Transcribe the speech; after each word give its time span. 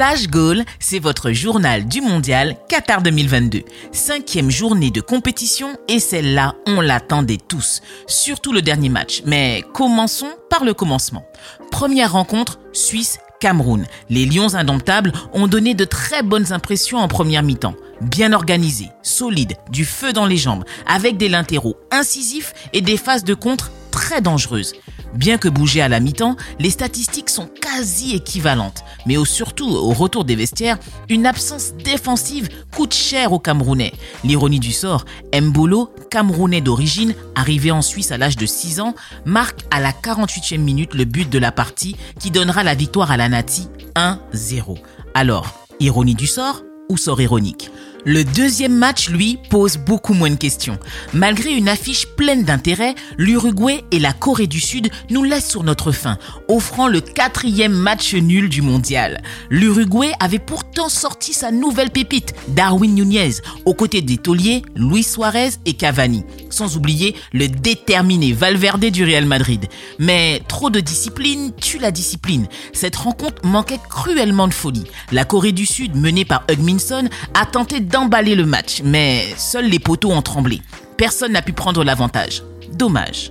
Flash 0.00 0.28
Goal, 0.28 0.64
c'est 0.78 0.98
votre 0.98 1.30
journal 1.32 1.86
du 1.86 2.00
mondial 2.00 2.56
Qatar 2.70 3.02
2022. 3.02 3.64
Cinquième 3.92 4.50
journée 4.50 4.90
de 4.90 5.02
compétition 5.02 5.76
et 5.88 6.00
celle-là, 6.00 6.54
on 6.66 6.80
l'attendait 6.80 7.36
tous. 7.36 7.82
Surtout 8.06 8.54
le 8.54 8.62
dernier 8.62 8.88
match. 8.88 9.20
Mais 9.26 9.62
commençons 9.74 10.30
par 10.48 10.64
le 10.64 10.72
commencement. 10.72 11.26
Première 11.70 12.12
rencontre, 12.12 12.60
Suisse 12.72 13.18
Cameroun. 13.40 13.84
Les 14.08 14.24
Lions 14.24 14.54
indomptables 14.54 15.12
ont 15.34 15.48
donné 15.48 15.74
de 15.74 15.84
très 15.84 16.22
bonnes 16.22 16.50
impressions 16.50 16.96
en 16.96 17.06
première 17.06 17.42
mi-temps. 17.42 17.76
Bien 18.00 18.32
organisés, 18.32 18.88
solides, 19.02 19.58
du 19.70 19.84
feu 19.84 20.14
dans 20.14 20.24
les 20.24 20.38
jambes, 20.38 20.64
avec 20.86 21.18
des 21.18 21.28
latéraux 21.28 21.76
incisifs 21.90 22.54
et 22.72 22.80
des 22.80 22.96
phases 22.96 23.24
de 23.24 23.34
contre 23.34 23.70
très 23.90 24.22
dangereuses. 24.22 24.72
Bien 25.14 25.38
que 25.38 25.48
bougées 25.48 25.82
à 25.82 25.88
la 25.88 26.00
mi-temps, 26.00 26.36
les 26.58 26.70
statistiques 26.70 27.30
sont 27.30 27.48
quasi 27.60 28.14
équivalentes. 28.14 28.84
Mais 29.06 29.16
surtout 29.24 29.68
au 29.68 29.92
retour 29.92 30.24
des 30.24 30.36
vestiaires, 30.36 30.78
une 31.08 31.26
absence 31.26 31.72
défensive 31.84 32.48
coûte 32.74 32.94
cher 32.94 33.32
aux 33.32 33.38
Camerounais. 33.38 33.92
L'ironie 34.24 34.60
du 34.60 34.72
sort, 34.72 35.04
Mbolo, 35.34 35.92
Camerounais 36.10 36.60
d'origine, 36.60 37.14
arrivé 37.34 37.70
en 37.70 37.82
Suisse 37.82 38.12
à 38.12 38.18
l'âge 38.18 38.36
de 38.36 38.46
6 38.46 38.80
ans, 38.80 38.94
marque 39.24 39.60
à 39.70 39.80
la 39.80 39.92
48e 39.92 40.58
minute 40.58 40.94
le 40.94 41.04
but 41.04 41.28
de 41.28 41.38
la 41.38 41.52
partie 41.52 41.96
qui 42.18 42.30
donnera 42.30 42.62
la 42.62 42.74
victoire 42.74 43.10
à 43.10 43.16
la 43.16 43.28
Nati 43.28 43.68
1-0. 43.96 44.78
Alors, 45.14 45.66
ironie 45.80 46.14
du 46.14 46.26
sort 46.26 46.62
ou 46.88 46.96
sort 46.96 47.20
ironique? 47.20 47.70
Le 48.04 48.24
deuxième 48.24 48.74
match, 48.74 49.10
lui, 49.10 49.38
pose 49.50 49.76
beaucoup 49.76 50.14
moins 50.14 50.30
de 50.30 50.36
questions. 50.36 50.78
Malgré 51.12 51.52
une 51.52 51.68
affiche 51.68 52.06
pleine 52.06 52.44
d'intérêt, 52.44 52.94
l'Uruguay 53.18 53.84
et 53.90 53.98
la 53.98 54.12
Corée 54.12 54.46
du 54.46 54.60
Sud 54.60 54.90
nous 55.10 55.22
laissent 55.22 55.50
sur 55.50 55.64
notre 55.64 55.92
faim, 55.92 56.18
offrant 56.48 56.88
le 56.88 57.00
quatrième 57.00 57.72
match 57.72 58.14
nul 58.14 58.48
du 58.48 58.62
mondial. 58.62 59.22
L'Uruguay 59.50 60.12
avait 60.20 60.38
pourtant 60.38 60.88
sorti 60.88 61.32
sa 61.32 61.50
nouvelle 61.50 61.90
pépite, 61.90 62.34
Darwin 62.48 62.94
Nunez, 62.94 63.34
aux 63.66 63.74
côtés 63.74 64.02
des 64.02 64.16
tauliers 64.16 64.62
Luis 64.74 65.02
Suarez 65.02 65.50
et 65.66 65.74
Cavani, 65.74 66.24
sans 66.48 66.76
oublier 66.76 67.14
le 67.32 67.48
déterminé 67.48 68.32
Valverde 68.32 68.86
du 68.86 69.04
Real 69.04 69.26
Madrid. 69.26 69.66
Mais 69.98 70.42
trop 70.48 70.70
de 70.70 70.80
discipline 70.80 71.52
tue 71.60 71.78
la 71.78 71.90
discipline. 71.90 72.46
Cette 72.72 72.96
rencontre 72.96 73.44
manquait 73.44 73.80
cruellement 73.88 74.48
de 74.48 74.54
folie. 74.54 74.84
La 75.12 75.24
Corée 75.24 75.52
du 75.52 75.66
Sud, 75.66 75.96
menée 75.96 76.24
par 76.24 76.44
Hugminson, 76.50 77.08
a 77.34 77.46
tenté 77.46 77.80
d'emballer 77.90 78.34
le 78.34 78.46
match, 78.46 78.82
mais 78.84 79.26
seuls 79.36 79.68
les 79.68 79.78
poteaux 79.78 80.12
ont 80.12 80.22
tremblé. 80.22 80.62
Personne 80.96 81.32
n'a 81.32 81.42
pu 81.42 81.52
prendre 81.52 81.84
l'avantage. 81.84 82.42
Dommage. 82.72 83.30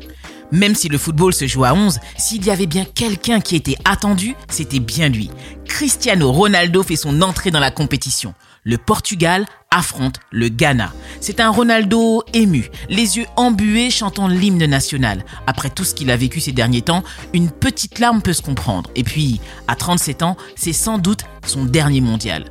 Même 0.51 0.75
si 0.75 0.89
le 0.89 0.97
football 0.97 1.33
se 1.33 1.45
joue 1.47 1.63
à 1.63 1.73
11, 1.73 1.99
s'il 2.17 2.45
y 2.45 2.49
avait 2.49 2.65
bien 2.65 2.83
quelqu'un 2.83 3.39
qui 3.39 3.55
était 3.55 3.77
attendu, 3.85 4.35
c'était 4.49 4.79
bien 4.79 5.07
lui. 5.07 5.29
Cristiano 5.65 6.31
Ronaldo 6.31 6.81
fait 6.81 6.95
son 6.95 7.21
entrée 7.21 7.51
dans 7.51 7.59
la 7.59 7.71
compétition. 7.71 8.33
Le 8.63 8.77
Portugal 8.77 9.45
affronte 9.71 10.19
le 10.31 10.49
Ghana. 10.49 10.91
C'est 11.21 11.39
un 11.39 11.49
Ronaldo 11.49 12.23
ému, 12.33 12.69
les 12.89 13.17
yeux 13.17 13.25
embués 13.37 13.91
chantant 13.91 14.27
l'hymne 14.27 14.65
national. 14.65 15.23
Après 15.47 15.69
tout 15.69 15.83
ce 15.83 15.93
qu'il 15.93 16.09
a 16.11 16.17
vécu 16.17 16.39
ces 16.39 16.51
derniers 16.51 16.81
temps, 16.81 17.03
une 17.33 17.51
petite 17.51 17.99
larme 17.99 18.21
peut 18.21 18.33
se 18.33 18.41
comprendre. 18.41 18.89
Et 18.95 19.03
puis, 19.03 19.39
à 19.67 19.75
37 19.75 20.23
ans, 20.23 20.35
c'est 20.55 20.73
sans 20.73 20.97
doute 20.97 21.23
son 21.45 21.65
dernier 21.65 22.01
mondial. 22.01 22.45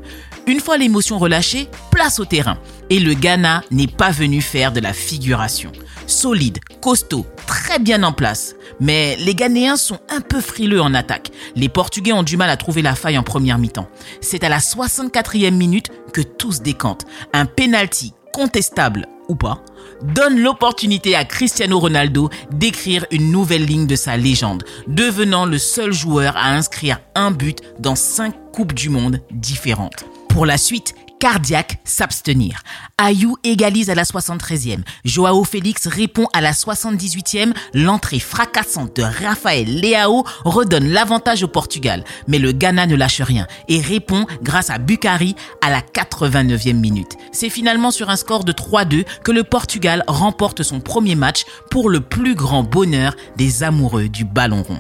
Une 0.48 0.60
fois 0.60 0.78
l'émotion 0.78 1.18
relâchée, 1.18 1.68
place 1.91 2.18
au 2.20 2.24
terrain. 2.24 2.56
Et 2.88 3.00
le 3.00 3.12
Ghana 3.12 3.62
n'est 3.70 3.86
pas 3.86 4.10
venu 4.10 4.41
faire 4.41 4.72
de 4.72 4.80
la 4.80 4.94
figuration. 4.94 5.70
Solide, 6.06 6.60
costaud, 6.80 7.27
très 7.46 7.78
bien 7.78 8.02
en 8.02 8.12
place. 8.12 8.54
Mais 8.80 9.16
les 9.16 9.34
Ghanéens 9.34 9.76
sont 9.76 9.98
un 10.08 10.22
peu 10.22 10.41
frileux 10.41 10.80
en 10.80 10.94
attaque. 10.94 11.30
Les 11.54 11.69
Portugais 11.69 12.14
ont 12.14 12.22
du 12.22 12.38
mal 12.38 12.48
à 12.48 12.56
trouver 12.56 12.80
la 12.80 12.94
faille 12.94 13.19
en 13.19 13.22
première 13.22 13.58
mi-temps. 13.58 13.91
C'est 14.22 14.42
à 14.42 14.48
la 14.48 14.58
64e 14.58 15.50
minute 15.50 15.91
que 16.14 16.22
tout 16.22 16.53
se 16.53 16.62
décante. 16.62 17.04
Un 17.34 17.44
penalty 17.44 18.14
contestable 18.32 19.06
ou 19.28 19.34
pas, 19.34 19.62
donne 20.03 20.41
l'opportunité 20.41 21.14
à 21.14 21.26
Cristiano 21.26 21.78
Ronaldo 21.78 22.31
d'écrire 22.53 23.04
une 23.10 23.31
nouvelle 23.31 23.66
ligne 23.66 23.87
de 23.87 23.97
sa 23.97 24.16
légende, 24.16 24.64
devenant 24.87 25.44
le 25.44 25.58
seul 25.58 25.92
joueur 25.92 26.38
à 26.38 26.54
inscrire 26.54 27.00
un 27.14 27.32
but 27.32 27.58
dans 27.81 27.97
cinq 27.97 28.34
Coupes 28.53 28.72
du 28.72 28.88
Monde 28.88 29.20
différentes. 29.31 30.06
Pour 30.38 30.47
la 30.47 30.56
suite, 30.56 30.94
cardiaque 31.19 31.81
s'abstenir. 31.82 32.62
Ayou 32.97 33.37
égalise 33.43 33.91
à 33.91 33.97
la 33.97 34.04
73e. 34.04 34.82
Joao 35.04 35.43
Félix 35.43 35.88
répond 35.88 36.28
à 36.32 36.41
la 36.41 36.53
78e. 36.53 37.53
L'entrée 37.75 38.21
fracassante 38.21 38.94
de 38.94 39.03
Rafael 39.03 39.81
Leao 39.81 40.22
redonne 40.44 40.91
l'avantage 40.91 41.43
au 41.43 41.49
Portugal. 41.49 42.04
Mais 42.28 42.38
le 42.38 42.53
Ghana 42.53 42.87
ne 42.87 42.94
lâche 42.94 43.21
rien 43.21 43.49
et 43.66 43.81
répond 43.81 44.26
grâce 44.41 44.71
à 44.71 44.78
Bukhari 44.78 45.34
à 45.60 45.71
la 45.71 45.81
89e 45.81 46.75
minute. 46.75 47.16
C'est 47.32 47.50
finalement 47.50 47.91
sur 47.91 48.09
un 48.09 48.16
score 48.16 48.44
de 48.44 48.53
3-2 48.53 49.06
que 49.25 49.32
le 49.32 49.43
Portugal 49.43 50.05
remporte 50.06 50.62
son 50.62 50.78
premier 50.78 51.16
match 51.16 51.47
pour 51.69 51.91
le 51.91 51.99
plus 51.99 52.37
grand 52.37 52.62
bonheur 52.62 53.16
des 53.37 53.65
amoureux 53.65 54.09
du 54.09 54.25
ballon 54.25 54.62
rond. 54.62 54.78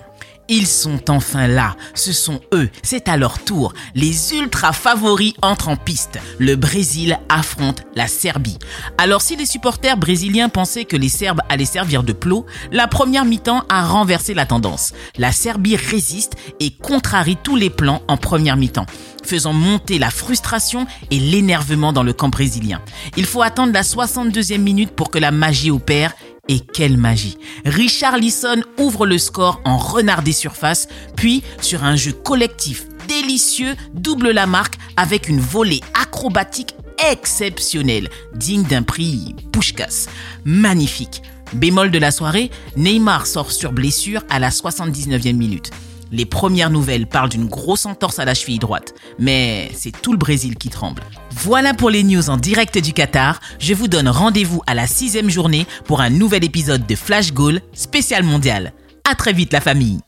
Ils 0.50 0.66
sont 0.66 1.10
enfin 1.10 1.46
là, 1.46 1.76
ce 1.94 2.12
sont 2.12 2.40
eux, 2.54 2.70
c'est 2.82 3.08
à 3.08 3.18
leur 3.18 3.38
tour. 3.38 3.74
Les 3.94 4.32
ultra 4.32 4.72
favoris 4.72 5.34
entrent 5.42 5.68
en 5.68 5.76
piste. 5.76 6.18
Le 6.38 6.56
Brésil 6.56 7.18
affronte 7.28 7.82
la 7.94 8.08
Serbie. 8.08 8.58
Alors 8.96 9.20
si 9.20 9.36
les 9.36 9.44
supporters 9.44 9.98
brésiliens 9.98 10.48
pensaient 10.48 10.86
que 10.86 10.96
les 10.96 11.10
Serbes 11.10 11.42
allaient 11.50 11.66
servir 11.66 12.02
de 12.02 12.14
plot, 12.14 12.46
la 12.72 12.88
première 12.88 13.26
mi-temps 13.26 13.64
a 13.68 13.86
renversé 13.86 14.32
la 14.32 14.46
tendance. 14.46 14.94
La 15.18 15.32
Serbie 15.32 15.76
résiste 15.76 16.34
et 16.60 16.70
contrarie 16.70 17.36
tous 17.42 17.56
les 17.56 17.70
plans 17.70 18.00
en 18.08 18.16
première 18.16 18.56
mi-temps 18.56 18.86
faisant 19.28 19.52
monter 19.52 19.98
la 19.98 20.10
frustration 20.10 20.86
et 21.10 21.18
l'énervement 21.18 21.92
dans 21.92 22.02
le 22.02 22.12
camp 22.12 22.28
brésilien. 22.28 22.80
Il 23.16 23.26
faut 23.26 23.42
attendre 23.42 23.72
la 23.72 23.82
62e 23.82 24.58
minute 24.58 24.90
pour 24.90 25.10
que 25.10 25.18
la 25.18 25.30
magie 25.30 25.70
opère 25.70 26.14
et 26.48 26.60
quelle 26.60 26.96
magie 26.96 27.36
Richard 27.66 28.16
Lisson 28.16 28.62
ouvre 28.78 29.06
le 29.06 29.18
score 29.18 29.60
en 29.64 29.76
renard 29.76 30.22
des 30.22 30.32
surfaces, 30.32 30.88
puis 31.14 31.42
sur 31.60 31.84
un 31.84 31.94
jeu 31.94 32.12
collectif 32.12 32.86
délicieux, 33.06 33.74
double 33.92 34.30
la 34.30 34.46
marque 34.46 34.76
avec 34.96 35.28
une 35.28 35.40
volée 35.40 35.80
acrobatique 36.00 36.74
exceptionnelle, 37.10 38.08
digne 38.34 38.64
d'un 38.64 38.82
prix 38.82 39.36
Pushkas. 39.52 40.06
Magnifique. 40.44 41.22
Bémol 41.52 41.90
de 41.90 41.98
la 41.98 42.10
soirée, 42.10 42.50
Neymar 42.76 43.26
sort 43.26 43.52
sur 43.52 43.72
blessure 43.72 44.22
à 44.28 44.38
la 44.38 44.50
79e 44.50 45.34
minute. 45.34 45.70
Les 46.10 46.24
premières 46.24 46.70
nouvelles 46.70 47.06
parlent 47.06 47.28
d'une 47.28 47.46
grosse 47.46 47.86
entorse 47.86 48.18
à 48.18 48.24
la 48.24 48.34
cheville 48.34 48.58
droite, 48.58 48.94
mais 49.18 49.70
c'est 49.74 49.92
tout 50.00 50.12
le 50.12 50.18
Brésil 50.18 50.56
qui 50.56 50.68
tremble. 50.68 51.02
Voilà 51.30 51.74
pour 51.74 51.90
les 51.90 52.02
news 52.02 52.30
en 52.30 52.36
direct 52.36 52.78
du 52.78 52.92
Qatar. 52.92 53.40
Je 53.58 53.74
vous 53.74 53.88
donne 53.88 54.08
rendez-vous 54.08 54.62
à 54.66 54.74
la 54.74 54.86
sixième 54.86 55.30
journée 55.30 55.66
pour 55.84 56.00
un 56.00 56.10
nouvel 56.10 56.44
épisode 56.44 56.86
de 56.86 56.94
Flash 56.94 57.32
Goal 57.32 57.60
spécial 57.72 58.22
mondial. 58.22 58.72
À 59.08 59.14
très 59.14 59.32
vite 59.32 59.52
la 59.52 59.60
famille. 59.60 60.00